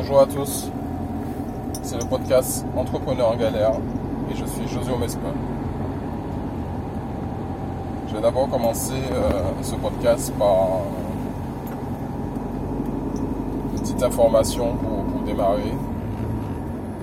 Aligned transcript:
Bonjour 0.00 0.20
à 0.20 0.26
tous, 0.26 0.70
c'est 1.82 1.96
le 2.00 2.04
podcast 2.04 2.64
Entrepreneur 2.76 3.30
en 3.30 3.36
galère 3.36 3.72
et 4.30 4.36
je 4.36 4.44
suis 4.44 4.68
José 4.68 4.92
Omespin. 4.92 5.34
Je 8.08 8.14
vais 8.14 8.20
d'abord 8.20 8.48
commencer 8.48 8.92
euh, 9.10 9.30
ce 9.60 9.74
podcast 9.74 10.32
par 10.38 10.82
une 13.74 13.80
petite 13.80 14.00
information 14.00 14.76
pour, 14.76 15.22
démarrer. 15.26 15.74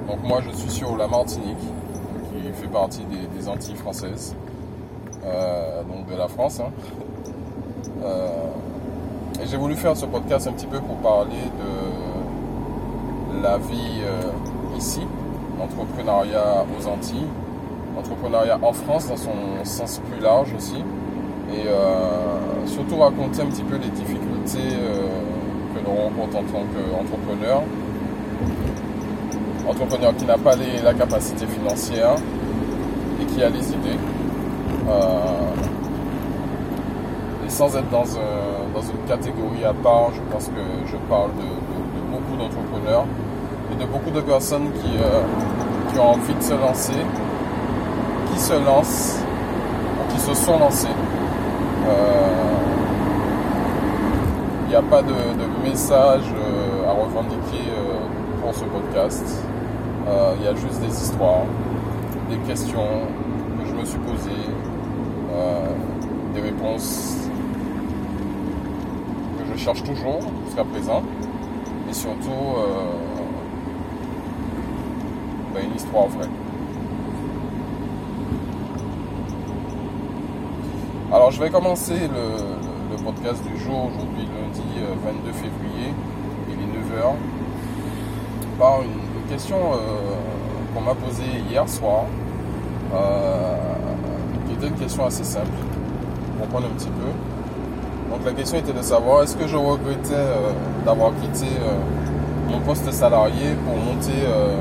Donc 0.08 0.24
moi 0.24 0.40
je 0.40 0.56
suis 0.56 0.72
sur 0.72 0.96
la 0.96 1.10
Martinique, 1.10 1.58
qui 1.60 2.50
fait 2.54 2.70
partie 2.70 3.04
des, 3.04 3.28
des 3.38 3.50
Antilles 3.50 3.76
françaises, 3.76 4.38
euh, 5.26 5.84
donc 5.84 6.10
de 6.10 6.16
la 6.16 6.30
France. 6.30 6.62
hein. 6.62 6.72
Euh, 8.06 8.30
et 9.44 9.48
j'ai 9.48 9.58
voulu 9.58 9.76
faire 9.76 9.98
ce 9.98 10.06
podcast 10.06 10.48
un 10.48 10.54
petit 10.54 10.66
peu 10.66 10.80
pour 10.80 10.96
parler 11.00 11.36
de 11.36 12.15
la 13.46 13.58
vie 13.58 14.02
euh, 14.04 14.78
ici, 14.78 15.02
l'entrepreneuriat 15.60 16.66
aux 16.74 16.88
Antilles, 16.88 17.28
l'entrepreneuriat 17.96 18.58
en 18.62 18.74
France 18.74 19.08
dans 19.08 19.18
son 19.18 19.38
sens 19.64 20.02
plus 20.10 20.20
large 20.20 20.52
aussi, 20.58 20.78
et 21.54 21.68
euh, 21.68 22.66
surtout 22.66 22.98
raconter 22.98 23.42
un 23.44 23.46
petit 23.46 23.64
peu 23.64 23.76
les 23.78 23.90
difficultés 23.90 24.70
euh, 24.74 25.08
que 25.74 25.80
l'on 25.86 25.96
rencontre 26.06 26.38
en 26.38 26.44
tant 26.44 26.66
qu'entrepreneur. 26.74 27.62
Entrepreneur 29.68 30.16
qui 30.16 30.26
n'a 30.26 30.38
pas 30.38 30.56
les- 30.56 30.82
la 30.84 30.94
capacité 30.94 31.46
financière 31.48 32.16
et 33.22 33.26
qui 33.26 33.44
a 33.44 33.50
les 33.50 33.68
idées. 33.78 34.00
Et 37.46 37.50
sans 37.50 37.76
être 37.76 37.90
dans, 37.90 38.06
un- 38.18 38.66
dans 38.74 38.82
une 38.82 39.04
catégorie 39.08 39.64
à 39.66 39.74
part, 39.74 40.10
je 40.16 40.22
pense 40.32 40.46
que 40.48 40.64
je 40.92 40.98
parle 41.10 41.32
de 41.44 41.48
beaucoup 42.12 42.36
d'entrepreneurs 42.38 43.06
et 43.72 43.76
de 43.76 43.86
beaucoup 43.86 44.12
de 44.12 44.22
personnes 44.22 44.72
qui, 44.74 44.98
euh, 44.98 45.22
qui 45.92 46.00
ont 46.00 46.12
envie 46.14 46.34
de 46.34 46.42
se 46.44 46.54
lancer, 46.54 46.94
qui 48.32 48.40
se 48.40 48.54
lancent 48.54 49.20
qui 50.10 50.20
se 50.20 50.34
sont 50.34 50.58
lancés. 50.60 50.88
Euh, 51.88 52.32
Il 54.66 54.70
n'y 54.70 54.76
a 54.76 54.82
pas 54.82 55.02
de, 55.02 55.14
message 55.64 56.24
euh, 56.36 56.90
à 56.90 56.92
revendiquer 56.92 57.66
pour 58.42 58.54
ce 58.54 58.64
podcast. 58.66 59.24
Il 60.38 60.46
y 60.46 60.48
a 60.48 60.54
juste 60.54 60.80
des 60.82 61.02
histoires, 61.02 61.46
des 62.30 62.38
questions 62.48 62.88
que 63.60 63.68
je 63.68 63.74
me 63.74 63.86
suis 63.86 64.00
posées, 64.00 64.50
des 66.34 66.42
réponses 66.42 67.18
que 69.38 69.54
je 69.54 69.64
cherche 69.64 69.84
toujours 69.84 70.20
jusqu'à 70.46 70.64
présent, 70.64 71.04
et 71.90 71.94
surtout 71.94 72.56
ben, 75.56 75.64
une 75.70 75.76
histoire 75.76 76.08
vraie. 76.08 76.28
Alors 81.12 81.32
je 81.32 81.42
vais 81.42 81.50
commencer 81.50 81.94
le, 81.94 82.98
podcast 83.04 83.44
du 83.46 83.58
jour, 83.60 83.90
aujourd'hui 83.94 84.26
lundi 84.26 84.64
euh, 84.80 84.96
22 85.06 85.32
février, 85.32 85.94
il 86.50 86.54
est 86.54 86.98
9h, 86.98 87.14
par 88.58 88.82
une, 88.82 89.30
question 89.30 89.58
euh, 89.74 89.78
qu'on 90.74 90.82
m'a 90.82 90.96
posée 90.96 91.24
hier 91.50 91.68
soir, 91.70 92.06
euh, 92.94 93.56
qui 94.48 94.54
était 94.54 94.68
une 94.68 94.80
question 94.80 95.06
assez 95.06 95.24
simple, 95.24 95.48
pour 96.38 96.46
comprendre 96.46 96.68
un 96.68 96.78
petit 96.78 96.90
peu. 96.90 97.12
Donc 98.12 98.26
la 98.26 98.32
question 98.34 98.58
était 98.60 98.74
de 98.74 98.82
savoir 98.82 99.24
est-ce 99.24 99.36
que 99.36 99.48
je 99.48 99.58
regrettais 99.58 100.14
euh, 100.14 100.52
d'avoir 100.86 101.12
quitté 101.22 101.48
euh, 101.48 101.78
mon 102.50 102.60
poste 102.60 102.90
salarié 102.92 103.56
pour 103.66 103.76
monter 103.76 104.24
euh, 104.24 104.56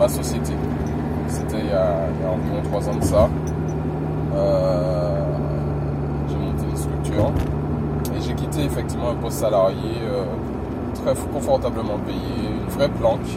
ma 0.00 0.08
société. 0.08 0.54
C'était 1.28 1.60
il, 1.60 1.66
y 1.68 1.72
a 1.74 2.30
environ 2.32 2.62
trois 2.64 2.88
ans 2.88 2.96
de 2.98 3.04
ça. 3.04 3.28
Euh, 4.34 5.22
j'ai 6.26 6.36
monté 6.36 6.64
une 6.70 6.76
structure 6.76 7.30
et 8.16 8.20
j'ai 8.22 8.32
quitté 8.34 8.64
effectivement 8.64 9.10
un 9.10 9.16
poste 9.16 9.40
salarié 9.40 9.92
euh, 10.02 10.24
très 10.94 11.14
confortablement 11.30 11.98
payé, 12.06 12.16
une 12.62 12.70
vraie 12.70 12.88
planque, 12.88 13.28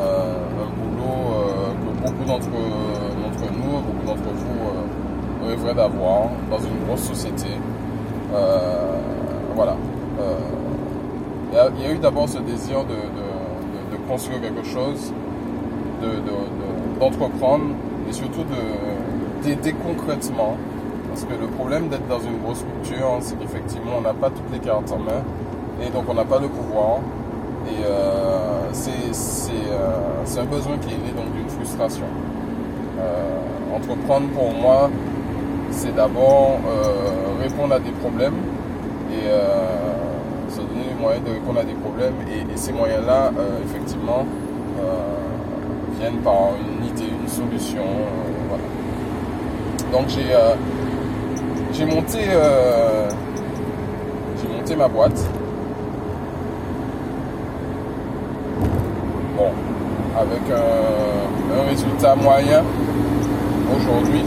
euh, 0.00 0.34
un 0.64 0.70
boulot 0.76 1.54
que 1.80 2.02
beaucoup 2.02 2.24
d'entre 2.24 2.48
nous, 2.48 3.80
beaucoup 3.86 4.06
d'entre 4.06 4.28
vous 4.34 5.46
rêveraient 5.48 5.74
d'avoir 5.74 6.30
dans 6.50 6.58
une 6.58 6.84
grosse 6.86 7.04
société. 7.04 7.46
Voilà. 9.54 9.76
Il 11.52 11.82
y, 11.82 11.86
a- 11.86 11.92
eu 11.92 11.98
d'abord 11.98 12.28
ce 12.28 12.38
désir 12.38 12.84
de 12.84 13.96
construire 14.08 14.40
quelque 14.40 14.64
chose, 14.64 15.12
de- 16.02 16.06
de- 16.06 16.46
de- 16.60 17.00
d'entreprendre 17.00 17.64
et 18.08 18.12
surtout 18.12 18.44
de- 18.44 19.42
d'aider 19.44 19.74
concrètement. 19.74 20.56
Parce 21.08 21.24
que 21.24 21.34
le 21.40 21.46
problème 21.48 21.88
d'être 21.88 22.06
dans 22.08 22.20
une 22.20 22.38
grosse 22.42 22.58
structure, 22.58 23.18
c'est 23.20 23.38
qu'effectivement, 23.38 23.92
on 23.98 24.02
n'a 24.02 24.12
pas 24.14 24.28
toutes 24.30 24.52
les 24.52 24.58
cartes 24.58 24.90
en 24.92 24.98
main 24.98 25.22
et 25.82 25.88
donc 25.90 26.04
on 26.08 26.14
n'a 26.14 26.24
pas 26.24 26.38
le 26.40 26.48
pouvoir. 26.48 26.98
Et 27.68 27.84
euh, 27.84 28.70
euh, 28.70 29.12
c'est 30.24 30.40
un 30.40 30.44
besoin 30.44 30.76
qui 30.78 30.94
est 30.94 30.98
né 30.98 31.12
donc 31.16 31.32
d'une 31.34 31.48
frustration. 31.48 32.04
Euh, 33.00 33.76
entreprendre 33.76 34.28
pour 34.28 34.52
moi, 34.52 34.90
c'est 35.70 35.94
d'abord 35.94 36.58
répondre 37.42 37.74
à 37.74 37.78
des 37.78 37.90
problèmes 37.90 38.34
et 39.12 39.28
se 40.50 40.60
donner 40.60 40.86
les 40.88 41.00
moyens 41.02 41.24
de 41.24 41.30
répondre 41.32 41.60
à 41.60 41.64
des 41.64 41.74
problèmes. 41.74 42.14
Et, 42.30 42.56
ces 42.56 42.72
moyens-là, 42.72 43.30
effectivement, 43.64 44.24
viennent 45.98 46.18
par 46.18 46.50
une 46.60 46.86
idée, 46.86 47.10
une 47.22 47.28
solution. 47.28 47.82
euh, 47.82 48.48
voilà. 48.48 48.62
Donc 49.92 50.08
j'ai 50.08 50.32
euh, 50.32 50.54
j'ai 51.72 51.84
monté, 51.84 52.18
euh, 52.28 53.08
j'ai 54.40 54.56
monté 54.56 54.76
ma 54.76 54.88
boîte. 54.88 55.20
Bon, 59.36 59.50
avec 60.18 60.42
un, 60.50 61.68
résultat 61.68 62.14
moyen 62.14 62.62
aujourd'hui. 63.76 64.22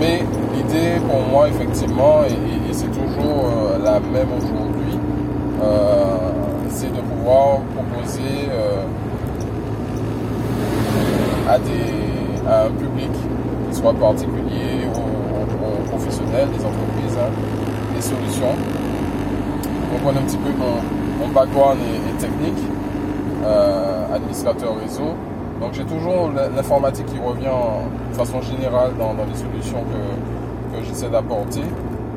Mais 0.00 0.22
l'idée 0.54 1.00
pour 1.08 1.20
moi, 1.22 1.48
effectivement, 1.48 2.22
et, 2.24 2.72
c'est 2.72 2.86
toujours 2.86 3.50
la 3.82 3.98
même 3.98 4.28
aujourd'hui, 4.36 4.98
proposer 7.32 8.48
euh, 8.50 8.82
à, 11.48 11.58
des, 11.58 12.48
à 12.48 12.64
un 12.64 12.70
public, 12.70 13.10
qu'il 13.66 13.74
soit 13.74 13.92
particulier 13.94 14.86
ou, 14.94 15.88
professionnel, 15.90 16.48
des 16.50 16.64
entreprises, 16.64 17.18
hein, 17.18 17.30
des 17.94 18.00
solutions. 18.02 18.54
Donc 19.90 20.00
on 20.04 20.08
a 20.16 20.18
un 20.20 20.22
petit 20.22 20.36
peu 20.36 20.50
mon, 20.58 21.24
mon 21.26 21.32
background 21.32 21.78
est 21.80 22.18
technique, 22.18 22.62
euh, 23.44 24.14
administrateur 24.14 24.76
réseau. 24.80 25.14
Donc 25.60 25.72
j'ai 25.72 25.84
toujours 25.84 26.30
l'informatique 26.56 27.06
qui 27.06 27.18
revient 27.18 27.48
en- 27.48 27.88
de 28.10 28.16
façon 28.16 28.40
générale 28.42 28.92
dans, 28.98 29.12
les 29.24 29.34
solutions 29.36 29.82
que, 29.90 30.76
que 30.78 30.84
j'essaie 30.84 31.08
d'apporter. 31.10 31.60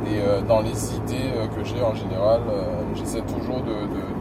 Et 0.08 0.20
euh, 0.20 0.42
dans 0.48 0.62
les 0.62 0.96
idées 0.96 1.32
que 1.56 1.64
j'ai 1.64 1.82
en 1.82 1.96
général, 1.96 2.42
j'essaie 2.96 3.22
toujours 3.22 3.62
de- 3.62 4.12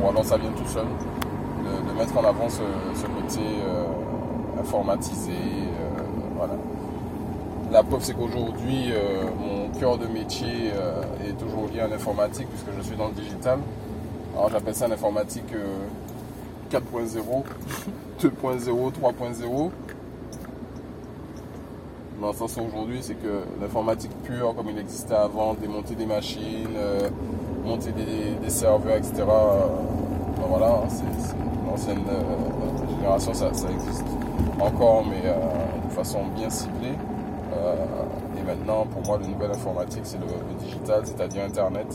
Bon 0.00 0.10
alors 0.10 0.24
ça 0.24 0.36
vient 0.36 0.50
tout 0.50 0.68
seul, 0.68 0.86
de, 0.86 1.98
mettre 1.98 2.16
en 2.18 2.24
avant 2.24 2.48
ce, 2.48 2.60
côté 3.06 3.40
euh, 3.40 3.86
informatisé. 4.60 5.32
euh, 5.32 6.00
voilà. 6.36 6.54
La 7.72 7.82
preuve, 7.82 8.02
c'est 8.02 8.14
qu'aujourd'hui, 8.14 8.92
euh, 8.92 9.24
mon 9.40 9.68
cœur 9.78 9.98
de 9.98 10.06
métier 10.06 10.70
est 11.26 11.32
toujours 11.32 11.66
lié 11.72 11.80
à 11.80 11.88
l'informatique, 11.88 12.46
puisque 12.48 12.76
je 12.78 12.82
suis 12.86 12.96
dans 12.96 13.08
le 13.08 13.14
digital. 13.14 13.58
Alors, 14.36 14.50
j'appelle 14.50 14.74
ça 14.74 14.86
l'informatique 14.86 15.50
euh, 15.54 15.88
4.0, 16.70 17.44
2.0, 18.20 18.92
3.0. 18.92 19.70
Dans 22.20 22.26
le 22.28 22.32
sens 22.34 22.58
aujourd'hui, 22.58 22.98
c'est 23.00 23.14
que 23.14 23.44
l'informatique 23.60 24.10
pure, 24.24 24.54
comme 24.54 24.68
il 24.68 24.78
existait 24.78 25.14
avant, 25.14 25.54
démonter 25.54 25.94
des 25.94 26.04
machines, 26.04 26.68
monter 27.66 27.90
des, 27.92 28.50
serveurs, 28.50 28.96
etc. 28.96 29.12
euh, 29.20 29.24
ben 30.36 30.44
voilà, 30.48 30.82
c'est 30.88 31.04
c'est 31.20 31.34
l'ancienne 31.68 32.04
euh, 32.08 32.96
génération, 32.96 33.34
ça, 33.34 33.48
existe 33.48 34.06
encore, 34.60 35.04
mais 35.04 35.28
euh, 35.28 35.34
de 35.88 35.92
façon 35.92 36.20
bien 36.34 36.48
ciblée. 36.48 36.94
Et 38.38 38.42
maintenant, 38.46 38.86
pour 38.86 39.02
moi, 39.02 39.18
le 39.18 39.26
nouvel 39.26 39.50
informatique, 39.50 40.02
c'est 40.04 40.18
le, 40.18 40.26
digital, 40.58 41.00
c'est-à-dire 41.04 41.44
Internet. 41.44 41.86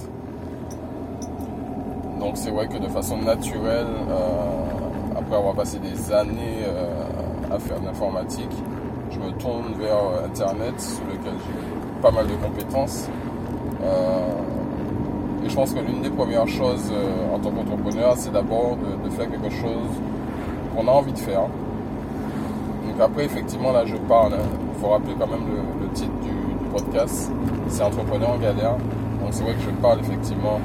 Donc 2.20 2.36
c'est 2.36 2.50
vrai 2.50 2.68
que 2.68 2.78
de 2.78 2.88
façon 2.88 3.18
naturelle, 3.18 3.88
après 5.16 5.36
avoir 5.36 5.54
passé 5.54 5.78
des 5.80 6.12
années 6.12 6.66
à 7.52 7.60
faire 7.60 7.80
de 7.80 7.86
l'informatique, 7.86 8.52
je 9.12 9.20
me 9.20 9.32
tourne 9.34 9.74
vers 9.80 10.26
Internet, 10.26 10.80
sur 10.80 11.06
lequel 11.06 11.34
j'ai 11.46 12.02
pas 12.02 12.12
mal 12.12 12.28
de 12.28 12.34
compétences. 12.34 13.08
Et 15.44 15.50
je 15.50 15.56
pense 15.56 15.74
que 15.74 15.80
l'une 15.80 16.02
des 16.02 16.10
premières 16.10 16.48
choses 16.48 16.92
en 17.34 17.40
tant 17.40 17.52
qu'entrepreneur, 17.52 18.14
c'est 18.16 18.32
d'abord 18.32 18.78
de, 18.78 19.10
faire 19.10 19.30
quelque 19.30 19.50
chose 19.50 19.90
qu'on 20.76 20.88
a 20.88 20.92
envie 20.92 21.14
de 21.14 21.18
faire. 21.18 21.42
Donc 21.42 23.02
après, 23.02 23.26
effectivement, 23.26 23.72
là, 23.72 23.86
je 23.86 23.96
parle. 23.96 24.34
Il 24.34 24.82
faut 24.82 24.90
rappeler 24.90 25.14
quand 25.20 25.28
même 25.28 25.46
le, 25.82 25.90
titre 25.90 26.12
du, 26.22 26.32
podcast. 26.72 27.32
C'est 27.68 27.84
Entrepreneur 27.84 28.30
en 28.30 28.38
galère. 28.38 28.76
Donc 29.22 29.32
c'est 29.32 29.44
vrai 29.44 29.54
que 29.54 29.62
je 29.62 29.70
parle 29.82 30.00
effectivement 30.00 30.60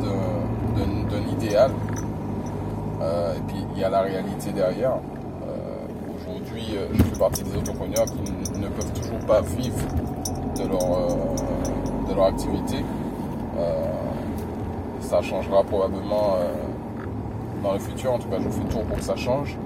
d'un 0.00 1.32
idéal. 1.32 1.72
et 3.00 3.40
puis 3.48 3.56
il 3.74 3.80
y 3.80 3.84
a 3.84 3.88
la 3.88 4.02
réalité 4.02 4.52
derrière. 4.52 4.98
Aujourd'hui, 6.16 6.76
je 6.92 7.02
fais 7.02 7.18
partie 7.18 7.42
des 7.42 7.56
entrepreneurs 7.56 8.04
qui 8.04 8.58
ne 8.60 8.68
peuvent 8.68 8.92
toujours 8.92 9.18
pas 9.26 9.40
vivre 9.40 9.78
de 10.56 10.68
leur, 10.68 11.08
de 12.08 12.14
leur 12.14 12.26
activité. 12.26 12.84
Ça 15.00 15.22
changera 15.22 15.64
probablement 15.64 16.36
dans 17.62 17.72
le 17.72 17.78
futur. 17.78 18.12
En 18.12 18.18
tout 18.18 18.28
cas, 18.28 18.38
je 18.38 18.48
fais 18.48 18.64
tout 18.64 18.84
pour 18.86 18.96
que 18.96 19.02
ça 19.04 19.16
change. 19.16 19.56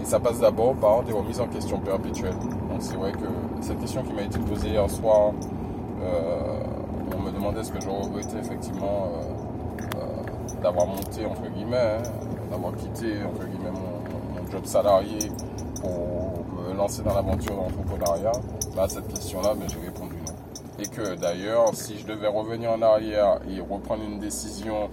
et 0.00 0.04
ça 0.04 0.20
passe 0.20 0.40
d'abord 0.40 0.74
par 0.74 1.02
des 1.02 1.12
remises 1.12 1.40
en 1.40 1.46
question 1.46 1.78
perpétuelles. 1.78 2.38
Donc 2.70 2.80
c'est 2.80 2.96
vrai 2.96 3.12
que 3.12 3.28
cette 3.60 3.80
question 3.80 4.02
qui 4.02 4.12
m'a 4.12 4.22
été 4.22 4.38
posée 4.38 4.68
hier 4.68 4.88
soir, 4.90 5.32
on 7.16 7.22
me 7.22 7.30
demandait 7.30 7.64
ce 7.64 7.72
que 7.72 7.80
je 7.80 7.88
regrettais 7.88 8.38
effectivement 8.38 9.08
d'avoir 10.62 10.86
monté, 10.86 11.24
entre 11.24 11.48
guillemets, 11.50 11.76
hein, 11.76 12.02
d'avoir 12.50 12.74
quitté, 12.74 13.14
entre 13.24 13.44
guillemets, 13.46 13.70
mon, 13.70 14.50
job 14.50 14.64
salarié 14.64 15.30
pour 15.82 16.42
me 16.56 16.74
lancer 16.74 17.02
dans 17.02 17.12
l'aventure 17.12 17.52
de 17.52 17.58
l'entrepreneuriat, 17.58 18.32
bah, 18.74 18.84
à 18.84 18.88
cette 18.88 19.06
question-là, 19.08 19.54
ben, 19.54 19.68
j'ai 19.68 19.86
répondu. 19.86 20.17
Et 20.78 20.86
que 20.86 21.16
d'ailleurs, 21.16 21.74
si 21.74 21.98
je 21.98 22.06
devais 22.06 22.28
revenir 22.28 22.70
en 22.70 22.82
arrière 22.82 23.40
et 23.48 23.60
reprendre 23.60 24.04
une 24.04 24.18
décision 24.18 24.88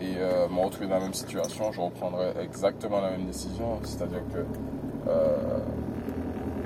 et 0.00 0.14
euh, 0.16 0.48
me 0.48 0.60
retrouver 0.64 0.86
dans 0.86 0.94
la 0.94 1.02
même 1.02 1.14
situation, 1.14 1.70
je 1.72 1.80
reprendrais 1.80 2.34
exactement 2.42 3.00
la 3.00 3.10
même 3.10 3.26
décision. 3.26 3.78
C'est-à-dire 3.82 4.22
que 4.32 4.44
euh, 5.08 5.58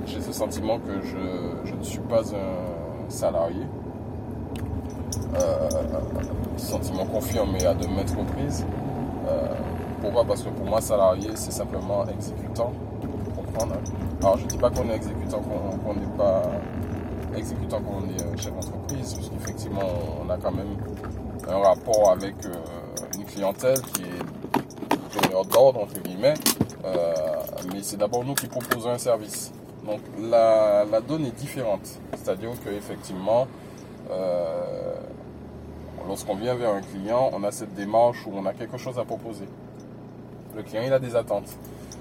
j'ai 0.07 0.21
ce 0.21 0.33
sentiment 0.33 0.79
que 0.79 1.01
je, 1.01 1.75
ne 1.75 1.83
suis 1.83 2.01
pas 2.01 2.23
un 2.35 3.09
salarié. 3.11 3.65
Euh, 5.35 5.69
sentiment 6.57 7.07
confirmé 7.07 7.65
à 7.65 7.75
de 7.75 7.87
maintes 7.87 8.15
reprises. 8.17 8.67
Euh, 9.29 9.55
pourquoi? 10.01 10.25
Parce 10.25 10.43
que 10.43 10.51
pour 10.51 10.67
moi, 10.67 10.81
salarié, 10.81 11.31
c'est 11.35 11.53
simplement 11.53 12.07
exécutant. 12.07 12.73
Hein. 13.61 13.69
Alors, 14.21 14.39
je 14.39 14.45
ne 14.45 14.49
dis 14.49 14.59
pas 14.59 14.71
qu'on 14.71 14.89
est 14.91 14.97
exécutant, 14.97 15.41
qu'on 15.41 15.95
n'est 15.95 16.17
pas 16.17 16.43
exécutant 17.37 17.81
quand 17.81 18.03
on 18.03 18.09
est 18.09 18.41
chef 18.41 18.53
d'entreprise, 18.55 19.15
puisqu'effectivement, 19.15 19.89
on 20.25 20.31
a 20.31 20.37
quand 20.37 20.53
même 20.53 20.77
un 21.49 21.59
rapport 21.59 22.11
avec 22.11 22.35
euh, 22.47 22.53
une 23.19 23.25
clientèle 23.25 23.81
qui 23.81 24.03
est 24.03 25.21
donneur 25.23 25.45
d'ordre, 25.45 25.81
entre 25.81 26.01
guillemets. 26.01 26.35
Euh, 26.85 27.15
mais 27.73 27.83
c'est 27.83 27.97
d'abord 27.97 28.25
nous 28.25 28.35
qui 28.35 28.47
proposons 28.47 28.91
un 28.91 28.99
service. 28.99 29.53
Donc, 29.85 30.01
la, 30.21 30.85
donne 31.07 31.27
est 31.27 31.37
différente. 31.37 31.87
C'est-à-dire 32.13 32.51
qu'effectivement, 32.65 33.47
euh, 34.11 34.95
lorsqu'on 36.07 36.37
vient 36.37 36.55
vers 36.55 36.71
un 36.71 36.83
client, 36.83 37.31
on 37.33 37.43
a 37.45 37.51
cette 37.51 37.75
démarche 37.75 38.27
où 38.27 38.33
on 38.35 38.47
a 38.47 38.53
quelque 38.53 38.79
chose 38.79 38.99
à 38.99 39.05
proposer. 39.05 39.47
Le 40.57 40.63
client, 40.63 40.83
il 40.85 40.93
a 40.93 40.99
des 40.99 41.17
attentes. 41.17 41.49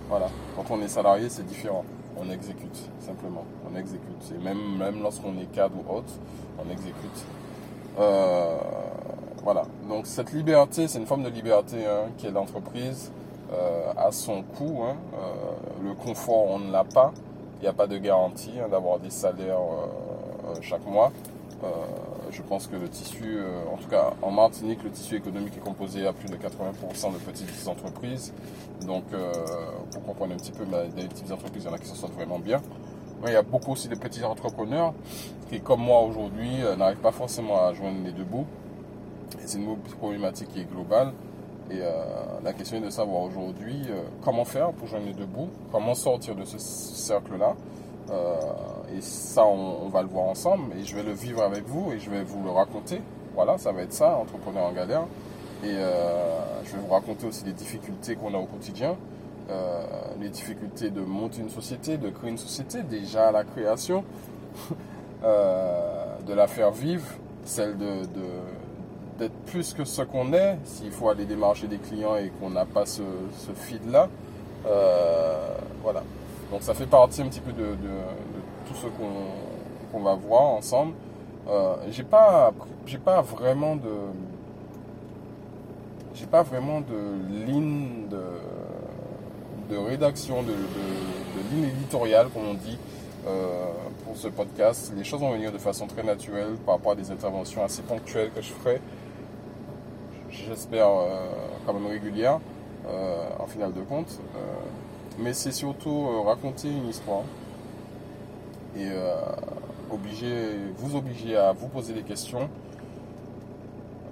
Voilà. 0.10 0.28
Quand 0.56 0.66
on 0.72 0.82
est 0.82 0.90
salarié, 0.90 1.30
c'est 1.30 1.46
différent. 1.46 1.86
On 2.18 2.30
exécute, 2.30 2.90
simplement. 3.00 3.46
On 3.72 3.78
exécute. 3.78 4.34
Et 4.36 4.44
même, 4.44 4.78
même 4.78 5.02
lorsqu'on 5.02 5.38
est 5.40 5.52
cadre 5.52 5.76
ou 5.76 5.98
autre, 5.98 6.14
on 6.60 6.70
exécute. 6.70 7.26
Euh, 8.00 8.58
voilà. 9.44 9.64
Donc 9.88 10.08
cette 10.08 10.32
liberté, 10.32 10.88
c'est 10.88 11.00
une 11.00 11.06
forme 11.06 11.24
de 11.24 11.30
liberté 11.30 11.86
hein, 11.86 12.10
qui 12.18 12.28
est 12.28 12.32
l'entreprise 12.32 13.12
euh, 13.54 13.94
à 13.98 14.12
son 14.12 14.44
coût. 14.44 14.84
Hein. 14.84 14.96
Euh, 15.14 15.90
le 15.90 15.94
confort, 15.94 16.50
on 16.50 16.60
ne 16.60 16.72
l'a 16.72 16.84
pas. 16.84 17.12
Il 17.60 17.64
n'y 17.64 17.68
a 17.68 17.74
pas 17.74 17.88
de 17.88 17.98
garantie 17.98 18.54
hein, 18.60 18.68
d'avoir 18.70 19.00
des 19.00 19.12
salaires 19.12 19.60
chaque 20.62 20.86
mois 20.86 21.12
je 22.32 22.42
pense 22.42 22.68
que 22.68 22.76
le 22.76 22.88
tissu, 22.88 23.38
euh, 23.38 23.64
en 23.72 23.78
tout 23.78 23.90
cas 23.90 24.14
en 24.22 24.32
Martinique, 24.32 24.84
le 24.84 24.90
tissu 24.90 25.16
économique 25.16 25.54
est 25.58 25.64
composé 25.64 26.08
à 26.08 26.14
plus 26.14 26.30
de 26.30 26.36
80% 26.36 27.14
de 27.14 27.18
petites 27.18 27.68
entreprises. 27.68 28.34
Donc, 28.86 29.04
euh, 29.14 29.32
pour 29.92 30.04
comprendre 30.04 30.34
un 30.34 30.38
petit 30.38 30.52
peu, 30.52 30.66
bah, 30.66 30.84
des 30.96 31.08
petites 31.08 31.32
entreprises, 31.32 31.64
il 31.64 31.68
y 31.68 31.70
en 31.70 31.74
a 31.74 31.78
qui 31.78 31.88
s'en 31.88 31.96
sortent 31.96 32.14
vraiment 32.14 32.40
bien. 32.40 32.62
Mais 33.22 33.32
il 33.32 33.34
y 33.34 33.38
a 33.38 33.44
beaucoup 33.44 33.74
aussi 33.74 33.88
de 33.88 33.96
petits 33.96 34.24
entrepreneurs 34.24 34.94
qui, 35.50 35.60
comme 35.60 35.82
moi 35.82 36.02
aujourd'hui, 36.02 36.64
euh, 36.64 36.76
n'arrivent 36.76 36.98
pas 36.98 37.12
forcément 37.12 37.66
à 37.66 37.74
joindre 37.74 38.00
les 38.04 38.12
deux 38.12 38.24
bouts. 38.24 38.46
C'est 39.46 39.60
une 39.60 39.78
problématique 40.00 40.50
qui 40.50 40.62
est 40.62 40.72
globale. 40.72 41.14
Et 41.70 41.80
la 42.44 42.52
question 42.52 42.80
est 42.80 42.82
de 42.82 42.90
savoir 42.90 43.22
aujourd'hui 43.22 43.88
comment 44.26 44.44
faire 44.44 44.74
pour 44.74 44.90
joindre 44.90 45.06
les 45.06 45.14
deux 45.14 45.26
bouts, 45.26 45.48
comment 45.72 45.96
sortir 45.96 46.36
de 46.36 46.44
ce 46.44 46.58
cercle-là. 46.58 47.56
Et 48.96 49.02
ça, 49.02 49.46
on, 49.46 49.88
va 49.88 50.02
le 50.02 50.08
voir 50.08 50.26
ensemble 50.26 50.74
et 50.78 50.84
je 50.84 50.96
vais 50.96 51.04
le 51.04 51.14
vivre 51.14 51.42
avec 51.44 51.66
vous 51.66 51.92
et 51.92 52.00
je 52.00 52.10
vais 52.10 52.24
vous 52.24 52.44
le 52.44 52.50
raconter. 52.50 53.02
Voilà, 53.36 53.58
ça 53.58 53.72
va 53.72 53.84
être 53.84 53.94
ça, 53.94 54.18
entrepreneur 54.18 54.64
en 54.64 54.74
galère. 54.74 55.04
Et 55.64 55.70
euh, 55.70 56.64
je 56.66 56.72
vais 56.72 56.80
vous 56.80 56.92
raconter 56.92 57.28
aussi 57.28 57.46
les 57.46 57.54
difficultés 57.54 58.16
qu'on 58.16 58.34
a 58.34 58.38
au 58.38 58.46
quotidien, 58.46 58.96
euh, 59.50 59.84
les 60.20 60.30
difficultés 60.30 60.90
de 60.90 61.02
monter 61.02 61.42
une 61.42 61.50
société, 61.50 61.98
de 61.98 62.10
créer 62.10 62.32
une 62.32 62.38
société, 62.38 62.84
déjà 62.84 63.28
à 63.28 63.32
la 63.32 63.44
création, 63.44 64.04
euh, 65.24 66.20
de 66.26 66.34
la 66.34 66.48
faire 66.48 66.72
vivre, 66.72 67.06
celle 67.46 67.78
de, 67.78 68.02
d'être 69.20 69.38
plus 69.46 69.74
que 69.74 69.86
ce 69.86 70.02
qu'on 70.02 70.34
est, 70.34 70.58
s'il 70.66 70.92
faut 70.92 71.10
aller 71.10 71.26
démarcher 71.26 71.68
des 71.68 71.78
clients 71.78 72.16
et 72.16 72.32
qu'on 72.40 72.50
n'a 72.50 72.66
pas 72.66 72.86
ce 72.86 73.04
feed-là. 73.56 74.10
voilà. 75.84 76.04
Donc 76.52 76.62
ça 76.64 76.74
fait 76.74 76.86
partie 76.86 77.22
un 77.22 77.28
petit 77.28 77.40
peu 77.40 77.54
de 77.54 77.76
ce 78.76 78.88
qu'on 79.92 80.00
va 80.00 80.16
voir 80.16 80.42
ensemble. 80.42 80.94
Euh, 81.48 81.76
j'ai 81.90 82.04
pas 82.04 82.54
j'ai 82.86 83.00
pas 83.00 83.22
vraiment 83.22 83.76
de 83.76 83.90
j'ai 86.14 86.28
pas 86.28 86.44
vraiment 86.44 86.82
de 86.82 87.46
ligne 87.46 88.08
de, 88.10 88.22
de 89.74 89.78
rédaction 89.78 90.44
de, 90.44 90.54
ligne 91.52 91.70
éditoriale 91.70 92.30
comme 92.30 92.48
on 92.48 92.54
dit 92.54 92.78
euh, 93.28 93.72
pour 94.06 94.16
ce 94.16 94.28
podcast. 94.28 94.94
Les 94.96 95.04
choses 95.04 95.22
vont 95.22 95.32
venir 95.32 95.52
de 95.52 95.58
façon 95.58 95.88
très 95.88 96.04
naturelle 96.04 96.56
par 96.66 96.76
rapport 96.76 96.92
à 96.92 96.96
des 96.96 97.12
interventions 97.12 97.64
assez 97.64 97.82
ponctuelles 97.82 98.32
que 98.36 98.42
je 98.42 98.52
ferai. 98.54 98.82
J'espère 100.30 100.88
euh, 100.88 101.28
quand 101.66 101.74
même 101.74 101.88
régulières 101.88 102.40
en 103.40 103.46
finale 103.46 103.74
de 103.74 103.82
compte 103.82 104.20
mais 105.20 105.34
c'est 105.34 105.52
surtout 105.52 106.24
raconter 106.24 106.70
une 106.70 106.90
histoire. 106.90 107.24
Et 108.76 108.88
euh, 108.90 109.16
obliger, 109.92 110.56
vous 110.78 110.96
obliger 110.96 111.36
à 111.36 111.52
vous 111.52 111.68
poser 111.68 111.94
des 111.94 112.04
questions 112.04 112.50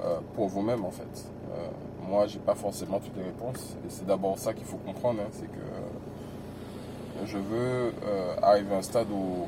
euh, 0.04 0.20
pour 0.36 0.48
vous-même 0.48 0.84
en 0.84 0.92
fait. 0.92 1.26
Euh, 1.54 1.68
moi, 2.08 2.28
j'ai 2.28 2.40
pas 2.40 2.56
forcément 2.56 3.00
toutes 3.00 3.16
les 3.16 3.24
réponses. 3.24 3.78
Et 3.86 3.90
c'est 3.90 4.06
d'abord 4.06 4.38
ça 4.38 4.54
qu'il 4.54 4.66
faut 4.66 4.78
comprendre, 4.78 5.22
hein, 5.22 5.30
c'est 5.32 5.48
que 5.48 7.26
je 7.26 7.38
veux 7.38 7.94
arriver 8.42 8.74
à 8.74 8.78
un 8.78 8.82
stade 8.82 9.08
où, 9.12 9.46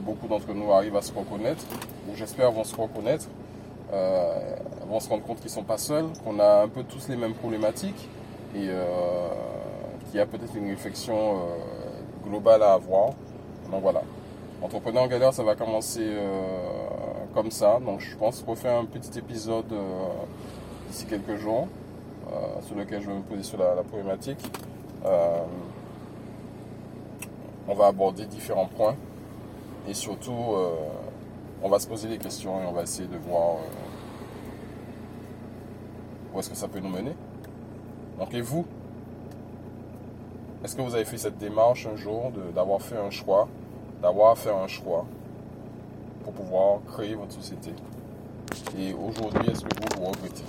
beaucoup 0.00 0.28
d'entre 0.28 0.52
nous 0.52 0.70
arrivent 0.70 0.96
à 0.96 1.02
se 1.02 1.12
reconnaître, 1.12 1.64
où 2.08 2.14
j'espère 2.14 2.52
vont 2.52 2.62
se 2.62 2.76
reconnaître, 2.76 3.26
vont 4.86 5.00
se 5.00 5.08
rendre 5.08 5.24
compte 5.24 5.40
qu'ils 5.40 5.50
sont 5.50 5.64
pas 5.64 5.78
seuls, 5.78 6.06
qu'on 6.22 6.38
a 6.38 6.62
un 6.62 6.68
peu 6.68 6.84
tous 6.84 7.08
les 7.08 7.16
mêmes 7.16 7.32
problématiques. 7.34 8.08
Et 8.54 8.68
y 10.16 10.20
a 10.20 10.26
peut-être 10.26 10.54
une 10.56 10.68
réflexion 10.68 11.36
globale 12.24 12.62
à 12.62 12.72
avoir. 12.74 13.10
Donc 13.70 13.82
voilà. 13.82 14.02
Entrepreneur 14.62 15.02
en 15.02 15.06
galère, 15.06 15.34
ça 15.34 15.42
va 15.42 15.54
commencer 15.54 16.00
euh, 16.02 16.56
comme 17.34 17.50
ça. 17.50 17.78
Donc 17.84 18.00
je 18.00 18.16
pense 18.16 18.42
refaire 18.46 18.78
un 18.78 18.86
petit 18.86 19.18
épisode 19.18 19.70
euh, 19.72 20.08
d'ici 20.88 21.04
quelques 21.06 21.36
jours 21.36 21.68
euh, 22.32 22.62
sur 22.62 22.74
lequel 22.74 23.02
je 23.02 23.08
vais 23.08 23.16
me 23.16 23.22
poser 23.22 23.42
sur 23.42 23.58
la, 23.58 23.82
problématique. 23.82 24.38
on 27.68 27.74
va 27.74 27.86
aborder 27.88 28.24
différents 28.26 28.66
points 28.66 28.96
et 29.88 29.94
surtout 29.94 30.56
on 31.62 31.68
va 31.68 31.78
se 31.78 31.86
poser 31.86 32.08
des 32.08 32.18
questions 32.18 32.60
et 32.62 32.66
on 32.66 32.72
va 32.72 32.82
essayer 32.82 33.08
de 33.08 33.18
voir 33.18 33.56
où 36.32 36.38
est-ce 36.38 36.50
que 36.50 36.56
ça 36.56 36.68
peut 36.68 36.80
nous 36.80 36.88
mener. 36.88 37.12
Donc 38.18 38.32
et 38.34 38.40
vous? 38.40 38.64
Est-ce 40.66 40.74
que 40.74 40.82
vous 40.82 40.96
avez 40.96 41.04
fait 41.04 41.16
cette 41.16 41.38
démarche 41.38 41.86
un 41.86 41.94
jour 41.94 42.32
d'avoir 42.52 42.82
fait 42.82 42.96
un 42.96 43.08
choix 43.08 43.46
d'avoir 44.02 44.36
fait 44.36 44.50
un 44.50 44.66
choix 44.66 45.06
pour 46.24 46.32
pouvoir 46.32 46.80
créer 46.92 47.14
votre 47.14 47.30
société? 47.30 47.70
Et 48.76 48.92
aujourd'hui, 48.92 49.48
est-ce 49.48 49.62
que 49.62 49.68
vous 49.76 50.00
vous 50.00 50.06
regrettez 50.06 50.42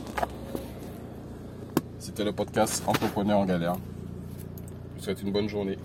C'était 2.00 2.24
le 2.24 2.31
podcast 2.31 2.83
Entrepreneur 2.88 3.38
en 3.38 3.45
galère. 3.45 3.75
Je 3.75 4.97
vous 4.97 5.03
souhaite 5.03 5.21
une 5.21 5.31
bonne 5.31 5.50
journée. 5.50 5.77